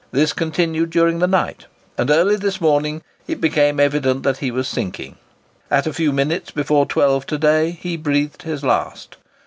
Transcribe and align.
This 0.11 0.33
continued 0.33 0.89
during 0.89 1.19
the 1.19 1.27
night, 1.27 1.67
and 1.95 2.09
early 2.09 2.35
this 2.35 2.59
morning 2.59 3.03
it 3.27 3.39
became 3.39 3.79
evident 3.79 4.23
that 4.23 4.39
he 4.39 4.49
was 4.49 4.67
sinking. 4.67 5.15
At 5.69 5.85
a 5.85 5.93
few 5.93 6.11
minutes 6.11 6.49
before 6.49 6.87
12 6.87 7.27
to 7.27 7.37
day 7.37 7.69
he 7.79 7.97
breathed 7.97 8.41
his 8.41 8.63
last. 8.63 9.17